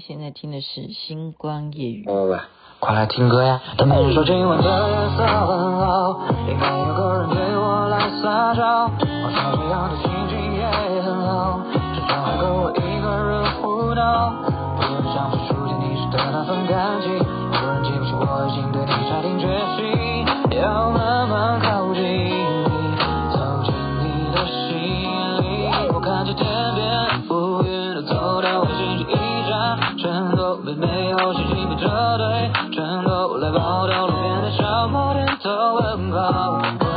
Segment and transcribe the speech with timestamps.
[0.00, 2.06] 您现在听的是《星光夜雨》。
[2.10, 2.38] 喂喂，
[2.78, 3.60] 快来听歌呀！
[3.76, 4.70] 他们说今晚的夜
[5.14, 8.86] 色很好，应该有个人对我来撒娇。
[8.86, 10.64] 我说这样的心情也
[11.02, 11.60] 很好，
[11.92, 14.49] 至少还够我一个人胡闹。
[35.42, 36.89] 的问候。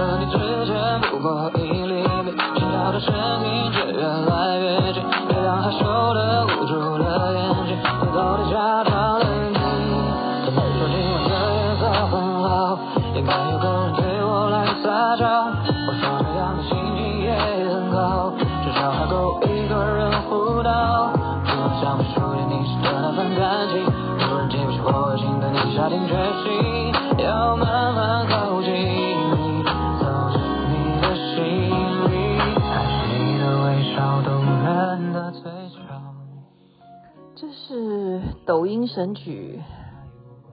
[38.54, 39.60] 抖音神曲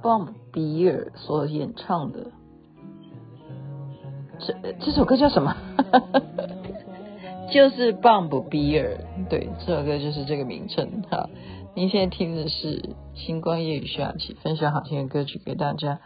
[0.00, 2.28] Bump 比尔所演唱的。
[4.38, 5.54] 这这首歌叫什么？
[7.52, 8.96] 就是 Bump 比尔，
[9.28, 11.02] 对，这首歌就是这个名称。
[11.10, 11.28] 好，
[11.74, 16.00] 您现在听的是星光夜雨徐雅琪分享好听的歌曲给大家。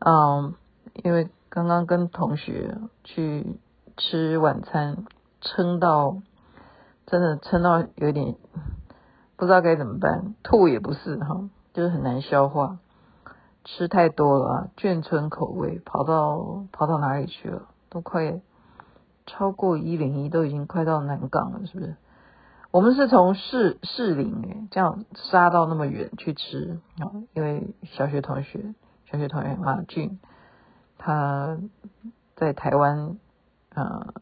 [0.00, 0.52] 嗯，
[1.04, 3.56] 因为刚刚跟同学去
[3.96, 5.06] 吃晚餐，
[5.40, 6.18] 撑到
[7.06, 8.34] 真的撑到有点
[9.36, 12.78] 不知道该怎么办，吐也不是哈，就是很难消化。
[13.64, 17.62] 吃太多了啊，眷村口味跑到跑到哪里去了？
[17.88, 18.40] 都快
[19.26, 21.96] 超过一零一，都已经快到南港了，是不是？
[22.70, 28.74] 我们是从士士林诶，这样杀到那么远去吃啊，因为小学同学，
[29.10, 30.20] 小学同学马俊，
[30.98, 31.58] 他
[32.36, 33.18] 在台湾
[33.74, 34.14] 啊。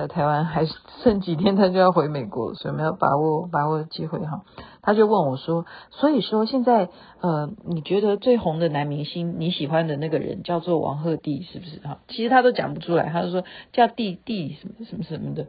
[0.00, 0.64] 在台湾还
[1.02, 4.40] 剩几天，他就要回美国，所以没有把握把握机会哈。
[4.80, 6.88] 他就问我说：“所以说现在
[7.20, 13.44] 呃，你觉得最红的男明星，你喜欢的那个人叫做王鹤棣是不是哈？”其实他都讲不出来，他就说
[13.74, 15.48] 叫弟弟什么什么什么的。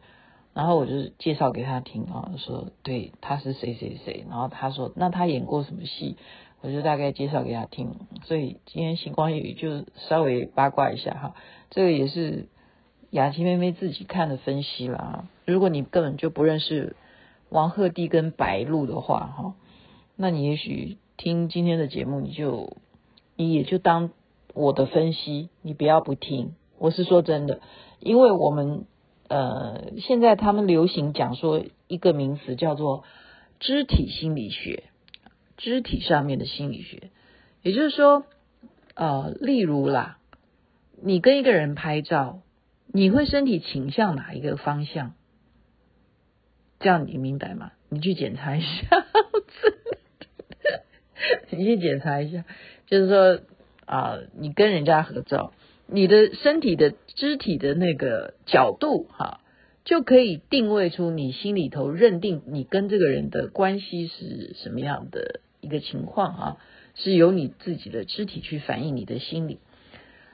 [0.54, 4.26] 然后我就介绍给他听啊，说对，他是谁谁谁。
[4.30, 6.18] 然后他说那他演过什么戏？
[6.62, 7.96] 我就大概介绍给他听。
[8.26, 11.36] 所以今天星光夜语就稍微八卦一下哈，
[11.70, 12.50] 这个也是。
[13.12, 16.96] 雅琪妹妹自己看的分析啦，如果你根本就不认识
[17.50, 19.54] 王鹤棣跟白鹿的话哈，
[20.16, 22.78] 那你也许听今天的节目，你就
[23.36, 24.12] 你也就当
[24.54, 26.54] 我的分析，你不要不听。
[26.78, 27.60] 我是说真的，
[28.00, 28.86] 因为我们
[29.28, 33.04] 呃现在他们流行讲说一个名词叫做
[33.60, 34.86] 肢体心理学，
[35.58, 37.12] 肢体上面的心理学，
[37.62, 38.24] 也就是说
[38.96, 40.18] 呃例如啦，
[41.04, 42.40] 你跟一个人拍照。
[42.94, 45.14] 你会身体倾向哪一个方向？
[46.80, 47.72] 这样你明白吗？
[47.90, 49.06] 你去检查一下，
[51.52, 52.44] 你去检查一下，
[52.88, 53.42] 就是说
[53.86, 55.54] 啊，你跟人家合照，
[55.86, 59.42] 你的身体的肢体的那个角度哈，
[59.86, 66.58] 就可以定位出你心里头认定你跟这个人的关系是什么样的一个情况啊，
[66.96, 69.60] 是由你自己的肢体去反映你的心理。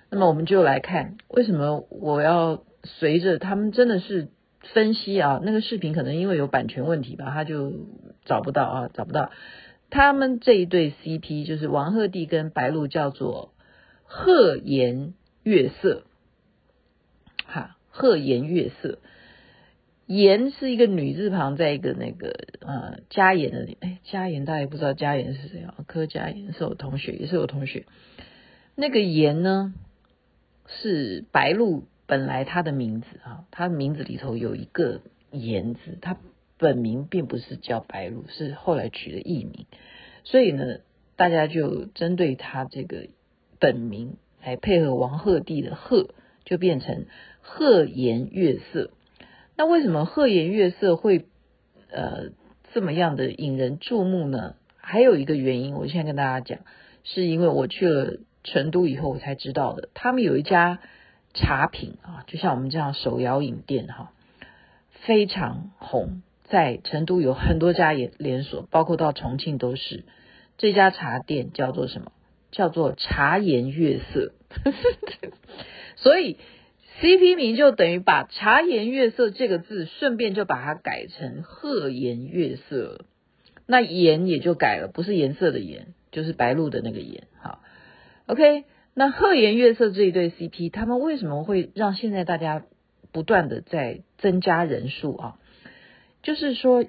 [0.10, 4.30] 那么我们就来看，为什么我要随着他们真的是
[4.74, 5.42] 分析啊？
[5.44, 7.74] 那个视频可能因为有版权问题吧，他就
[8.26, 9.32] 找不到啊，找不到。
[9.90, 13.54] 他们这一对 CP 就是王鹤棣跟白鹿，叫做
[14.04, 15.14] 和颜
[15.44, 16.04] 悦色。
[17.46, 19.00] 哈，和颜悦色，
[20.06, 25.76] 颜是一个女字旁，在一个那个呃嘉颜的，哎，嘉颜大家也不知道嘉颜是谁啊？
[25.88, 27.86] 柯佳嬿是我同学，也是我同学。
[28.76, 29.74] 那个颜呢？
[30.68, 35.02] 是白鹿本来他的名字啊，他名字里头有一个
[35.32, 36.18] 颜字，他
[36.58, 39.66] 本名并不是叫白鹿，是后来取的艺名，
[40.24, 40.80] 所以呢，
[41.16, 43.08] 大家就针对他这个
[43.60, 46.10] 本名来配合王鹤棣的鹤，
[46.44, 47.06] 就变成
[47.42, 48.92] 鹤颜悦色。
[49.56, 51.26] 那为什么鹤颜悦色会
[51.90, 52.30] 呃
[52.74, 54.56] 这么样的引人注目呢？
[54.76, 56.60] 还有一个原因，我现在跟大家讲，
[57.04, 58.18] 是因为我去了。
[58.50, 60.80] 成都以后我才知道的，他们有一家
[61.34, 64.14] 茶品啊，就像我们这样手摇饮店哈，
[65.06, 70.06] 非常红，在成都有很多家也连锁，包括到重庆都是。
[70.58, 72.12] 这家茶店叫做什么？
[72.50, 74.32] 叫做茶颜悦色。
[75.98, 76.38] 所以
[77.02, 83.02] CP 名就等于把茶颜悦色这个字，顺便就把它改成贺颜悦色。
[83.66, 87.28] 那颜也就改了，不是颜色的颜，就是白露的那个颜。
[87.42, 87.60] 好
[88.28, 92.64] ，OK，那贺颜悦色这一对 CP，他们为什么会让现在大家
[93.12, 95.36] 不断的在增加人数啊？
[96.22, 96.86] 就是说，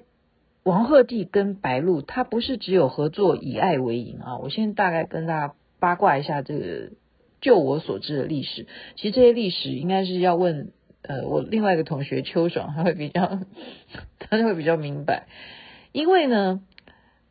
[0.63, 4.37] 王鹤棣跟白鹿，他不是只有合作以爱为营啊。
[4.37, 6.91] 我现在大概跟大家八卦一下这个，
[7.41, 10.71] 就我所知的历史，其实这些历史应该是要问
[11.01, 13.39] 呃我另外一个同学邱爽，他会比较，
[14.19, 15.27] 他就会比较明白，
[15.91, 16.61] 因为呢。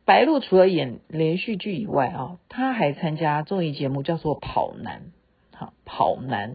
[0.09, 5.01] 白鹿除了演连续剧以外啊，他还参加综艺节目，叫做《跑男》。
[5.55, 6.53] 好，《跑男》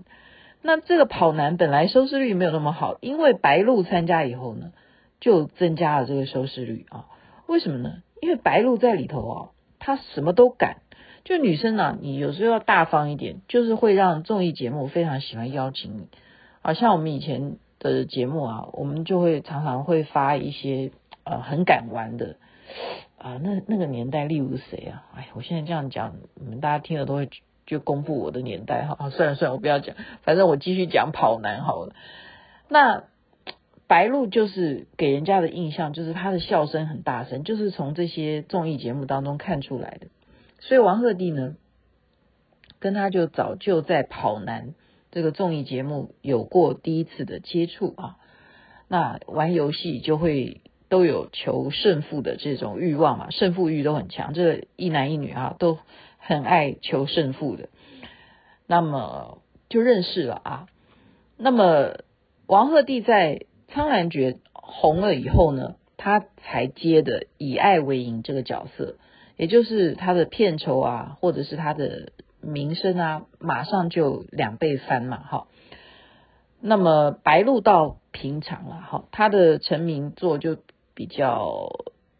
[0.60, 4.72] 那这个《跑男》本来收视率没有那么好，因为白鹿参加以后呢，
[5.20, 7.06] 就增加了这个收视率啊。
[7.46, 8.02] 为什么呢？
[8.20, 9.36] 因为白鹿在里头啊，
[9.78, 10.78] 他什么都敢。
[11.22, 16.08] 就女生呢、啊，你有时候要大方一点，就是会让综艺节目非常喜欢邀请你。
[16.62, 20.90] 啊，像我们以前的节目啊，我们就会常常会发一些
[21.22, 22.34] 呃很敢玩的。
[23.24, 25.06] 啊，那那个年代，例如谁啊？
[25.16, 27.30] 哎，我现在这样讲，你们大家听了都会
[27.64, 29.08] 就公布我的年代哈。
[29.08, 31.94] 算了算了，我不要讲，反正我继续讲跑男好了。
[32.68, 33.04] 那
[33.86, 40.08] 白鹿就是给人家的印象，就是他的笑声很大声，就是从这些综艺节目当中看出来的。
[40.60, 41.56] 所以王鹤棣呢，
[42.78, 44.74] 跟他就早就在跑男
[45.12, 48.18] 这个综艺节目有过第一次的接触啊。
[48.86, 50.60] 那玩游戏就会。
[50.88, 54.32] 都有求胜负的这种欲望嘛，胜负欲都很强。
[54.34, 55.78] 这一男一女啊，都
[56.18, 57.68] 很爱求胜负的。
[58.66, 59.38] 那么
[59.68, 60.66] 就认识了啊。
[61.36, 61.98] 那么
[62.46, 63.34] 王鹤棣在
[63.68, 68.96] 《苍兰诀》红了以后呢，他才接的以爱为营这个角色，
[69.36, 75.46] 也就是他的片酬啊，或者是他的名声啊，马上就两倍翻嘛，哈。
[76.60, 80.58] 那么白鹿到平常了，哈，他的成名作就。
[80.94, 81.70] 比较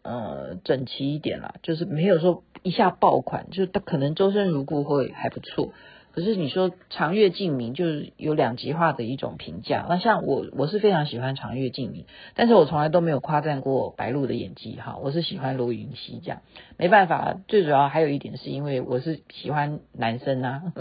[0.03, 5.71] 呃整齐一点啦，就是没有说一下爆款，就他可能周生如故会还不错。
[6.11, 9.85] 可是你说长月烬明，就是有两极化的一种评价。
[9.89, 12.05] 那像我我是非常喜欢长月烬明，
[12.35, 14.97] 但是我从来都没有夸赞过白鹿的演技哈。
[15.01, 16.41] 我是喜欢罗云熙这样，
[16.77, 20.73] 没办法，最主要还有一点是因为我是喜欢男生呐、啊。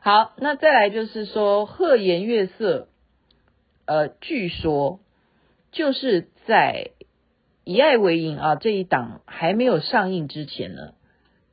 [0.00, 2.88] 好，那再来就是说贺颜悦色，
[3.86, 5.00] 呃，据说。
[5.70, 6.92] 就是在
[7.64, 10.94] 《以爱为营》啊这一档还没有上映之前呢，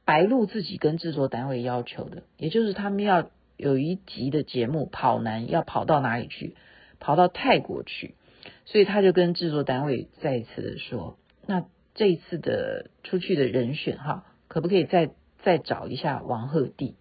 [0.06, 6.56] 白鹿自己跟制作单位要求的，也就是他们要有一集的节目跑男要跑到哪里去？
[7.02, 8.16] 跑到泰国去，
[8.64, 15.10] 所以他就跟制作单位再一次的说，那这一次的出去的人选哈，可不可以再
[15.44, 16.94] 再找一下王鹤棣？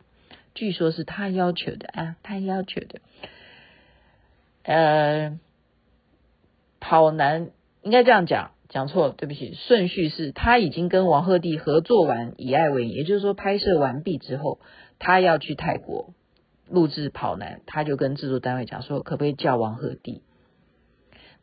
[0.52, 3.00] 据说是他要求的啊，他要求的，
[4.64, 5.38] 呃。
[6.86, 7.48] 跑男
[7.84, 9.54] 应该这样讲，讲错了，对不起。
[9.54, 14.58] 顺序是他已经跟王鹤棣合作完《以爱为营》，也就是说拍摄完毕之后，
[14.98, 16.14] 他要去泰国
[16.68, 20.22] 录制《跑男》，他就跟制作单位讲说，可不可以叫王鹤棣？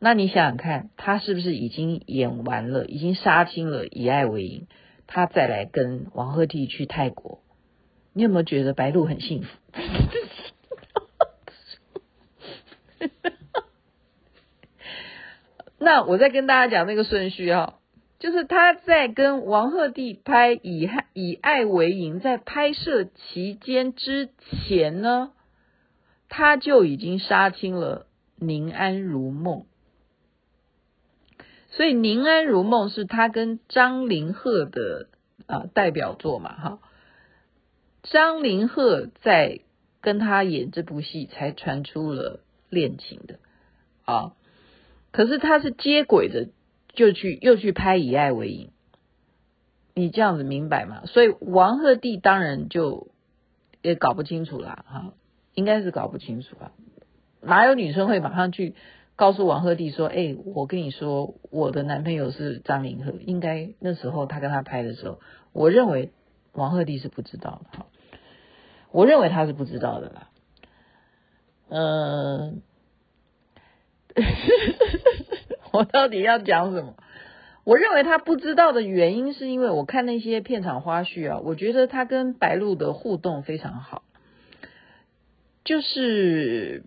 [0.00, 4.66] 那你想想看，他是不是已经演完了，已经杀青了《以爱为营》，
[5.06, 7.40] 他再来跟王鹤棣去泰国？
[8.12, 9.48] 你有没有觉得白鹿很幸福？
[15.84, 17.80] 那我再跟大家讲那个顺序哈，
[18.20, 24.28] 就是他在跟王鹤棣拍以《以爱为营》在拍摄期间之
[24.68, 25.32] 前呢，
[26.28, 28.06] 他就已经杀青了
[28.44, 29.64] 《宁安如梦》，
[31.70, 35.08] 所以《宁安如梦》是他跟张凌赫的
[35.46, 36.78] 啊代表作嘛哈，
[38.04, 39.58] 张凌赫在
[40.00, 42.38] 跟他演这部戏才传出了
[42.70, 43.40] 恋情的
[44.04, 44.34] 啊。
[45.12, 46.48] 可是他是接轨的，
[46.94, 48.68] 就去又去拍《以爱为营》，
[49.94, 51.02] 你这样子明白吗？
[51.04, 53.08] 所以王鹤棣当然就
[53.82, 55.12] 也搞不清楚了哈，
[55.54, 56.72] 应该是搞不清楚吧？
[57.42, 58.74] 哪有女生会马上去
[59.14, 65.20] 告诉王鹤棣说：“哎，我跟你说，我的男朋友是张凌赫。”应该那时候他跟他拍的时候，
[65.52, 66.10] 我认为
[66.52, 67.86] 王鹤棣是不知道的哈，
[68.90, 70.30] 我认为他是不知道的啦，
[71.68, 72.62] 嗯。
[75.72, 76.94] 我到底要讲什么？
[77.64, 84.02] 我认为他不知道的原因，是因为我看那些片场花絮啊，我觉得他跟白鹿的互动非常好，
[85.64, 86.84] 就是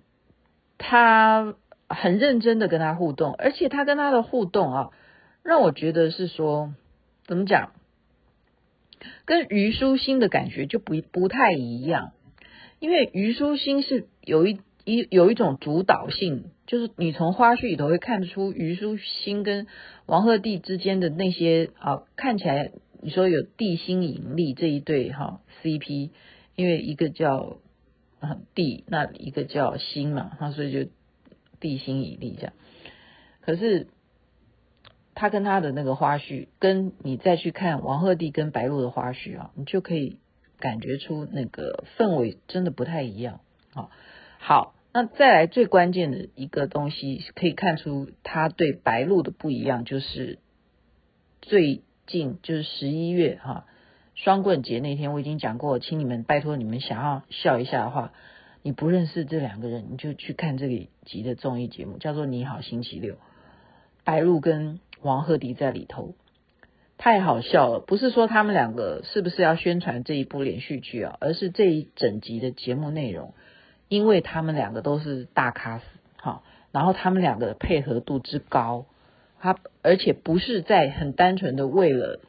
[0.77, 1.55] 他
[1.87, 4.91] 很认真的跟他互动，而且他跟他的互动啊，
[5.43, 6.73] 让我觉得是说
[7.25, 7.71] 怎么讲，
[9.25, 12.11] 跟虞书欣的感觉就不不太一样，
[12.79, 14.59] 因为虞书欣是有一。
[14.85, 19.67] 一有一种主导性，就是你从花絮里头会看出虞书欣跟
[20.05, 26.11] 王鹤棣之间的那些啊，看起来你说有地心引力这一对哈 CP，
[26.55, 27.57] 因为一个叫
[28.19, 30.89] 啊地，那一个叫心嘛，那所以就
[31.59, 32.53] 地心引力这样。
[33.41, 33.87] 可是
[35.15, 40.19] 他跟他的那个花絮，跟你再去看王鹤棣跟白鹿的花絮啊，你就可以
[40.59, 43.39] 感觉出那个氛围真的不太一样
[43.73, 43.89] 啊。
[44.37, 50.39] 好，那再来最关键的一个东西，可以看出他对白鹿的不一样，就是
[51.41, 53.65] 最近就是十一月哈，
[54.13, 58.13] 双棍节那天我已经讲过，请你们拜托你们想要笑一下的话，
[58.61, 63.15] 你不认识这两个人，你就去看这个集的综艺节目，叫做《你好星期六》，
[64.05, 66.15] 白鹿跟王鹤棣在里头，
[66.97, 67.81] 太好笑了。
[67.81, 73.33] 不是说他们两个是不是要宣传这一部连续剧啊，而是这一整集的节目内容。
[73.87, 75.81] 因为他们两个都是大咖，
[76.17, 78.85] 好，然后他们两个的配合度之高，
[79.39, 82.19] 他而且不是在很单纯的为了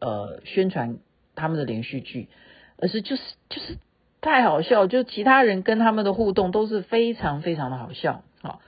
[0.00, 0.98] 呃宣传
[1.34, 2.28] 他们的连续剧，
[2.76, 3.78] 而是就是就是
[4.20, 8.60] 太好笑，就其他人跟他们的互动都是非常非常的好笑，好，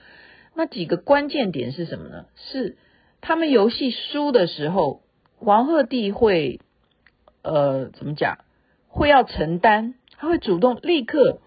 [0.55, 2.25] 那几个关键点是什么呢？
[2.35, 2.77] 是
[3.21, 5.03] 他们游戏输的时候，
[5.39, 6.59] 王鹤棣会
[7.43, 8.39] 呃怎么讲？
[8.87, 11.39] 会要承担，他会主动立刻。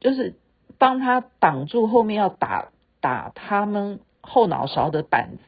[0.00, 0.34] 就是
[0.78, 5.38] 帮他挡住后面要打打他们后脑勺的板子，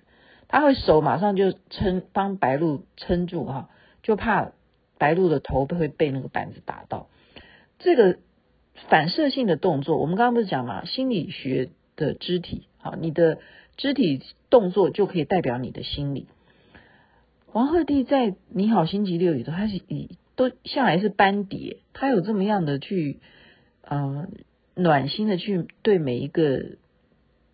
[0.48, 3.70] 他会手马上就撑帮白鹿撑住哈，
[4.02, 4.50] 就怕
[4.98, 7.06] 白鹿的头会被那个板子打到。
[7.78, 8.18] 这个
[8.88, 13.38] 反射性的动作，我们刚刚不是讲嘛，心理学的肢体，好，你的
[13.76, 16.26] 肢体动作就可以代表你的心理。
[17.52, 23.20] 王鹤棣在《你好星期六》里头，他是以都向来是班底，他有这么样的去。
[23.88, 24.28] 嗯、
[24.74, 26.76] 暖心的去对每一个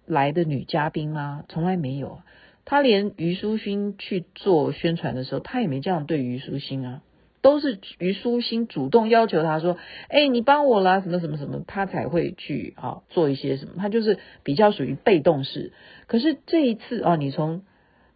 [0.06, 1.45] 来的女嘉宾吗？
[1.49, 2.21] 从来没有。
[2.64, 7.02] 他连虞书欣去做宣传的时候，他也没这样对虞书欣啊，
[7.40, 9.76] 都是虞书欣主动要求他说
[10.11, 15.73] ：“哎，你帮我啦，什么什么什么，他才会去啊做一些什么。”他就是比较属于被动式。
[16.09, 17.62] 可是这一次啊，你从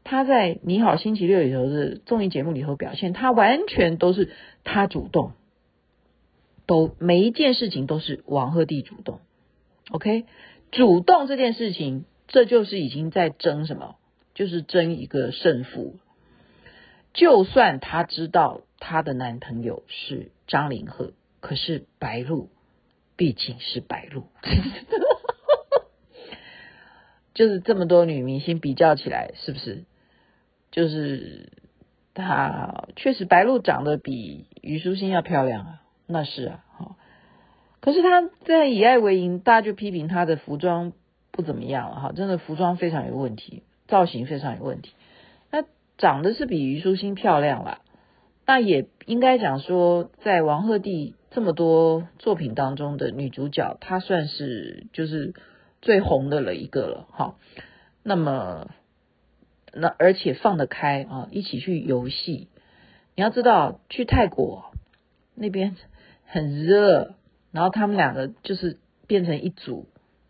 [0.03, 4.31] 他在《你好星期六》里头的综艺节目里头表现，他完全都是
[4.65, 5.31] 他主动。
[6.71, 9.19] 都每一件事情都是王鹤棣主动
[9.91, 10.25] ，OK，
[10.71, 13.97] 主动这件事情，这就是已经在争什么？
[14.35, 15.97] 就是争一个胜负。
[17.13, 22.51] 就算他知道他的男朋友是张凌赫，可是白鹿
[23.17, 24.29] 毕竟是白鹿，
[27.35, 29.83] 就是这么多女明星比较起来，是不是？
[30.71, 31.51] 就是
[32.15, 35.83] 她确实白鹿长得比虞书欣要漂亮啊。
[36.11, 36.97] 那是啊，哈，
[37.81, 40.93] 可是他在以爱为营，大家就批评他的服装
[41.31, 44.93] 不怎么样了，哈，真的服装非常有问题，造型非常有问题。
[45.51, 45.65] 那
[45.97, 47.83] 长得是比虞书欣漂亮了，
[48.45, 55.33] 那也应该讲说，在王鹤棣这么多作品当中的女主角，她算是就是
[55.81, 57.37] 最红的了一个了，哈。
[58.03, 58.71] 那么，
[59.73, 62.49] 那而且放得开啊，一起去游戏。
[63.15, 64.73] 你要知道，去泰国
[65.35, 65.77] 那边。
[66.33, 67.17] 很热，
[67.51, 69.89] 然后他们两个就是变成一组，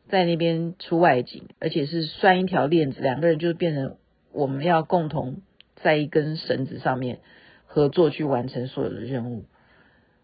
[0.08, 3.96] 在那边出外景，而且是拴一条链子，两个人就变成
[4.32, 5.42] 我们要共同
[5.76, 7.18] 在一根绳子上面
[7.66, 9.44] 合作去完成所有的任务。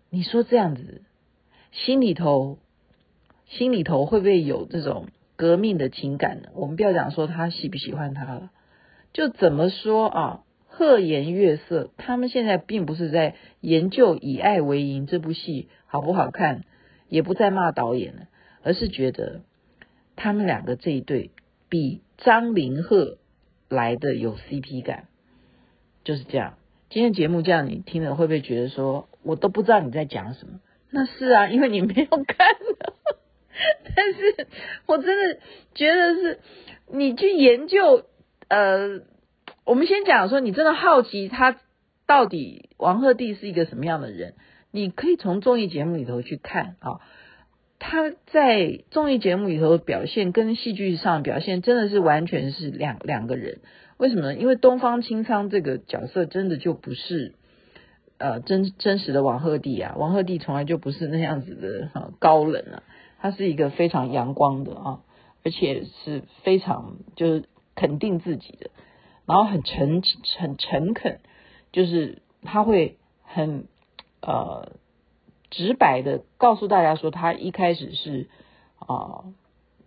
[0.09, 1.03] 你说这样子，
[1.73, 2.59] 心里头
[3.45, 6.49] 心里头会不会有这种革命的情感呢？
[6.55, 8.51] 我们不要讲说他喜不喜欢他了，
[9.13, 10.43] 就怎么说啊？
[10.79, 16.65] 和颜悦色，他们现在并不是在研究《以爱为营》这部戏好不好看，
[17.09, 18.29] 也不在骂导演了，
[18.63, 19.41] 而是觉得
[20.17, 21.31] 他们两个这一对
[21.71, 23.17] 比张凌赫
[23.71, 25.09] 来的有 CP 感，
[26.05, 26.59] 就是这样。
[26.91, 30.61] 今天节目这样，你听了会不会觉得说，我都不知道你在讲什么？
[30.91, 32.55] 那是啊，因为你没有看。
[33.97, 34.47] 但是
[34.85, 35.41] 我真的
[35.75, 36.41] 觉得是，
[36.93, 38.05] 你去研究，
[38.49, 39.01] 呃。
[39.67, 41.57] 我们先讲说，你真的好奇他
[42.07, 44.35] 到底王鹤棣是一个什么样的人？
[44.71, 47.01] 你可以从综艺节目里头去看啊，
[47.81, 53.59] 他在综艺节目里头的表现跟戏剧上表现真的是完全是两两个人。
[53.97, 54.35] 为什么呢？
[54.37, 57.35] 因为东方青苍这个角色真的就不是
[58.19, 62.83] 呃真真实的王鹤棣啊，王鹤棣从来就不是那样子的哈高冷啊，
[63.19, 65.01] 他是一个非常阳光的啊，
[65.43, 67.45] 而且是非常就是
[67.75, 68.71] 肯定自己的。
[69.27, 70.03] 然后很诚
[70.39, 71.21] 很诚恳，
[71.73, 73.67] 就是他会很
[74.23, 74.73] 呃
[75.51, 78.29] 直白的告诉大家说，他一开始是
[78.79, 79.25] 啊，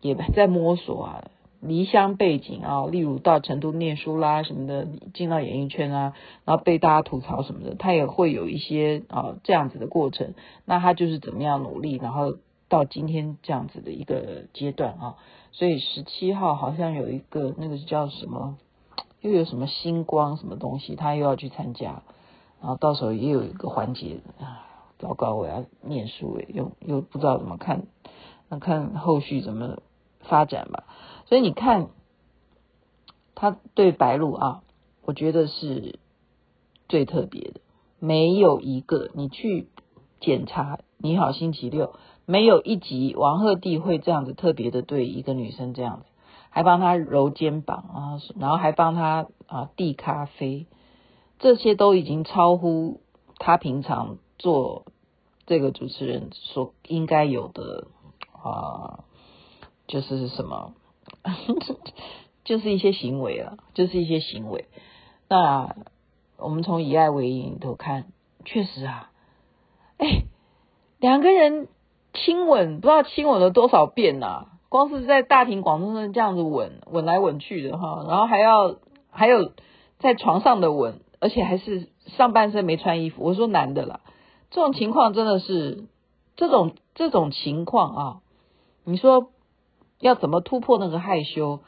[0.01, 1.31] 也在摸索啊，
[1.61, 6.13] 离乡背景啊，例如到成都念书啦什么的，进到演艺圈啊，
[6.45, 10.33] 然后被大家吐槽什么的，他也会有一些啊这样子的过程。
[10.65, 12.35] 那他就是怎么样努力，然后
[12.67, 15.15] 到今天这样子的一个阶段啊。
[15.51, 18.57] 所以十七号好像有一个那个叫什么，
[19.21, 22.03] 又有什么星光什么东西，他又要去参加。
[22.61, 27.87] 然后到时候也有一个环节啊，糟糕，我要念书诶，又又不知道怎么看，
[28.49, 29.77] 那看后续怎么
[30.19, 30.83] 发展吧。
[31.25, 31.87] 所以你看，
[33.33, 34.63] 他对白鹿啊，
[35.03, 35.99] 我觉得是
[36.89, 37.61] 最特别的，
[37.99, 39.69] 没有一个你去
[40.19, 41.87] 检查《你好星期六》，
[42.25, 46.05] 没有一集王鹤棣会这样子特别的对一个女生这样子，
[46.49, 50.67] 还帮他揉肩膀啊，然后还帮他啊递咖啡。
[51.39, 53.01] 这些都已经超乎
[53.37, 54.85] 他平常做
[55.45, 57.87] 这个主持人所应该有的
[58.33, 59.05] 啊，
[59.87, 60.73] 就是什么，
[62.43, 64.65] 就是一些行为啊，就是一些行为。
[65.29, 65.75] 那
[66.37, 68.11] 我们从以爱为营里头看，
[68.43, 69.11] 确实啊，
[69.97, 70.23] 哎，
[70.99, 71.67] 两个人
[72.13, 78.77] 亲吻，不知道亲吻了多少遍呐、啊，光是在大庭广众上这样子吻，吻来吻去的哈，然后还要
[79.11, 79.51] 还有
[79.99, 81.01] 在床上的吻。
[81.21, 83.99] 而且还是上半身没穿衣服，我说男的啦，
[84.51, 85.83] 这种情况真的是
[86.37, 88.21] 这种这种情况啊，
[88.85, 89.27] 你说
[89.99, 91.59] 要怎么突破那个害羞，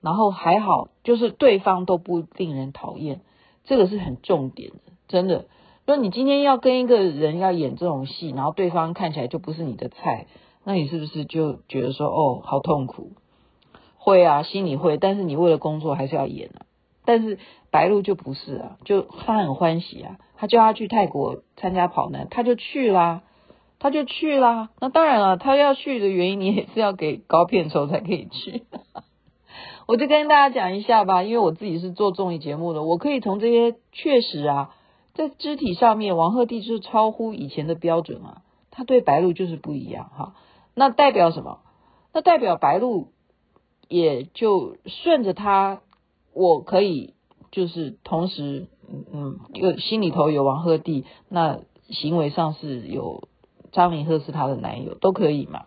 [0.00, 3.20] 然后还好就是对方都不令人讨厌，
[3.62, 5.44] 这个是很重点的，真的。
[5.86, 10.26] 说你今天要跟一个人要演这种戏，然后对方看起来就不是你的菜，
[10.68, 13.12] 那你是不是就觉得说哦，好痛苦？
[13.96, 16.66] 会啊，心里会，但是你为了工作还是要演啊。
[17.04, 17.38] 但是
[17.70, 23.22] 白鹿就不是啊，就他很欢喜啊，他叫他去泰国参加跑男，他就去啦，
[23.78, 24.70] 他就去啦。
[24.80, 28.64] 那当然了，他要去的原因，你也是要给高片酬才可以去。
[29.86, 34.74] 我就跟大家讲一下吧，因为我自己是做综艺节目的，我可以从这些确实啊，
[35.14, 38.42] 在肢体上面，王鹤棣就是超乎以前的标准啊，
[38.72, 40.34] 他对白鹿就是不一样哈。
[40.76, 41.58] 那代表什么？
[42.12, 43.08] 那代表白鹿
[43.88, 45.80] 也就顺着他。
[46.34, 47.14] 我可以
[47.50, 53.26] 就是同时，嗯嗯，有心里头有王鹤棣，那行为上是有
[53.72, 55.64] 张凌赫是他的男友，都可以嘛？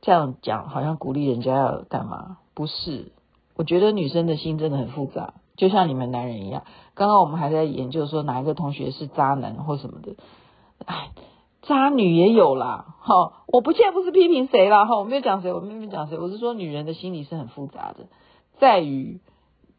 [0.00, 2.38] 这样讲好像鼓励人家要干嘛？
[2.52, 3.12] 不是，
[3.54, 6.64] 我觉得女生的心真的很复杂，就像你们男人一样。
[6.94, 10.16] 刚刚我们还在研究说哪一个同学是渣男或什么的，
[10.84, 11.12] 哎，
[11.62, 12.94] 渣女也有啦。
[13.00, 18.06] 哈，我不见不是批评谁啦，哈，我没有讲谁，我没有讲谁，我是说女人的心理是很复杂的。
[18.58, 19.20] 在于，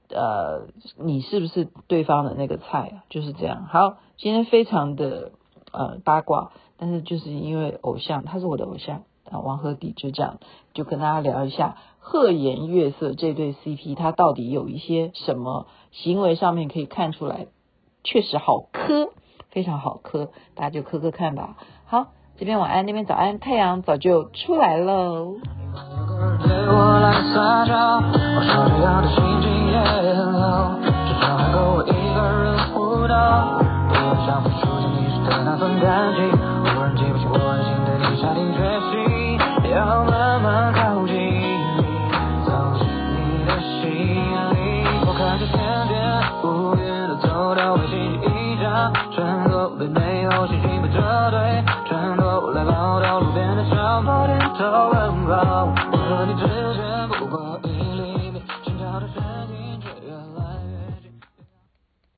[0.10, 0.68] 呃，
[0.98, 3.04] 你是不是对方的那个菜啊？
[3.10, 3.66] 就是这样。
[3.66, 5.32] 好，今天非常的
[5.72, 10.40] 呃八卦，但是就是因为偶像，他是我的偶像啊，王鹤棣就这样，
[10.74, 17.46] 就跟大家聊一下贺颜悦色这对 CP，他到底有一些什么行为上面可以看出来，
[18.04, 19.12] 确实好磕，
[19.52, 21.56] 非常好磕，大家就磕磕看吧。
[21.86, 25.36] 好，这边晚安，那边早安，太阳早就出来喽。